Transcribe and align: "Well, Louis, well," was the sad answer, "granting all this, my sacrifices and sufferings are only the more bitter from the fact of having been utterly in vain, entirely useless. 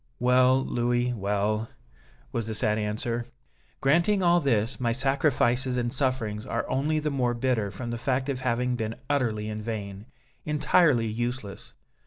"Well, 0.17 0.63
Louis, 0.65 1.13
well," 1.13 1.69
was 2.31 2.47
the 2.47 2.55
sad 2.55 2.79
answer, 2.79 3.23
"granting 3.81 4.23
all 4.23 4.39
this, 4.39 4.79
my 4.79 4.93
sacrifices 4.93 5.77
and 5.77 5.93
sufferings 5.93 6.43
are 6.43 6.67
only 6.67 6.97
the 6.97 7.11
more 7.11 7.35
bitter 7.35 7.69
from 7.69 7.91
the 7.91 7.99
fact 7.99 8.27
of 8.27 8.39
having 8.39 8.75
been 8.75 8.95
utterly 9.11 9.47
in 9.47 9.61
vain, 9.61 10.07
entirely 10.43 11.05
useless. 11.05 11.73